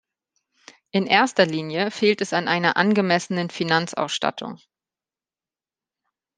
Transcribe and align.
In 0.89 1.05
erster 1.05 1.45
Linie 1.45 1.91
fehlt 1.91 2.21
es 2.21 2.33
an 2.33 2.47
einer 2.47 2.75
angemessenen 2.75 3.51
Finanzausstattung. 3.51 4.57